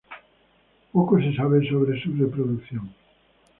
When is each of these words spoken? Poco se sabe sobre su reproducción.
Poco 0.91 1.19
se 1.19 1.31
sabe 1.35 1.63
sobre 1.69 2.01
su 2.01 2.11
reproducción. 2.15 2.89